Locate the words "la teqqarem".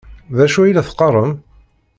0.73-1.31